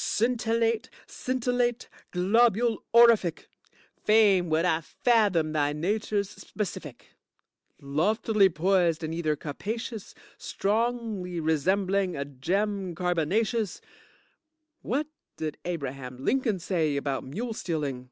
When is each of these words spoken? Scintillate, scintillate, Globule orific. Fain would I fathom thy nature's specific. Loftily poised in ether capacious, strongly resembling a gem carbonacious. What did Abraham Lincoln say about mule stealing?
Scintillate, 0.00 0.88
scintillate, 1.08 1.88
Globule 2.12 2.84
orific. 2.94 3.46
Fain 4.04 4.48
would 4.48 4.64
I 4.64 4.80
fathom 4.80 5.50
thy 5.50 5.72
nature's 5.72 6.30
specific. 6.30 7.16
Loftily 7.80 8.48
poised 8.48 9.02
in 9.02 9.12
ether 9.12 9.34
capacious, 9.34 10.14
strongly 10.36 11.40
resembling 11.40 12.14
a 12.16 12.24
gem 12.24 12.94
carbonacious. 12.94 13.80
What 14.82 15.08
did 15.36 15.58
Abraham 15.64 16.24
Lincoln 16.24 16.60
say 16.60 16.96
about 16.96 17.24
mule 17.24 17.52
stealing? 17.52 18.10